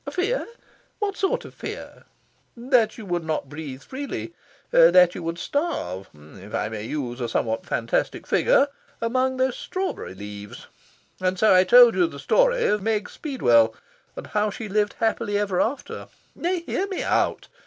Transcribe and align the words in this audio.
"A 0.03 0.09
fear? 0.09 0.47
What 0.97 1.15
sort 1.15 1.45
of 1.45 1.53
a 1.53 1.57
fear?" 1.57 2.05
"That 2.57 2.97
you 2.97 3.05
would 3.05 3.23
not 3.23 3.49
breathe 3.49 3.83
freely 3.83 4.33
that 4.71 5.13
you 5.13 5.21
would 5.21 5.37
starve 5.37 6.09
(if 6.15 6.55
I 6.55 6.69
may 6.69 6.85
use 6.87 7.21
a 7.21 7.29
somewhat 7.29 7.67
fantastic 7.67 8.25
figure) 8.25 8.69
among 8.99 9.37
those 9.37 9.55
strawberry 9.59 10.15
leaves. 10.15 10.65
And 11.19 11.37
so 11.37 11.53
I 11.53 11.63
told 11.63 11.93
you 11.93 12.07
the 12.07 12.17
story 12.17 12.65
of 12.65 12.81
Meg 12.81 13.09
Speedwell, 13.11 13.75
and 14.15 14.25
how 14.25 14.49
she 14.49 14.67
lived 14.67 14.95
happily 14.97 15.37
ever 15.37 15.61
after. 15.61 16.07
Nay, 16.33 16.61
hear 16.61 16.87
me 16.87 17.03
out! 17.03 17.47